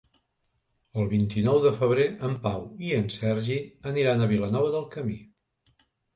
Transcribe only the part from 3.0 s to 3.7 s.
en Sergi